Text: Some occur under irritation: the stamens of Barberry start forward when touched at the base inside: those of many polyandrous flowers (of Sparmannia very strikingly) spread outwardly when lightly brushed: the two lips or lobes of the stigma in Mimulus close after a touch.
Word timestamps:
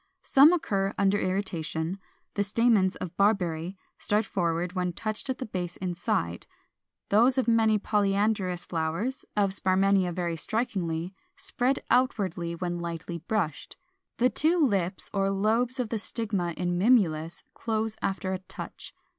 Some 0.23 0.51
occur 0.51 0.95
under 0.97 1.19
irritation: 1.19 1.99
the 2.33 2.43
stamens 2.43 2.95
of 2.95 3.15
Barberry 3.17 3.77
start 3.99 4.25
forward 4.25 4.73
when 4.73 4.93
touched 4.93 5.29
at 5.29 5.37
the 5.37 5.45
base 5.45 5.77
inside: 5.77 6.47
those 7.09 7.37
of 7.37 7.47
many 7.47 7.77
polyandrous 7.77 8.65
flowers 8.65 9.25
(of 9.37 9.51
Sparmannia 9.51 10.11
very 10.11 10.35
strikingly) 10.35 11.13
spread 11.35 11.83
outwardly 11.91 12.55
when 12.55 12.79
lightly 12.79 13.19
brushed: 13.19 13.77
the 14.17 14.31
two 14.31 14.57
lips 14.57 15.11
or 15.13 15.29
lobes 15.29 15.79
of 15.79 15.89
the 15.89 15.99
stigma 15.99 16.55
in 16.57 16.79
Mimulus 16.79 17.43
close 17.53 17.95
after 18.01 18.33
a 18.33 18.39
touch. 18.39 18.95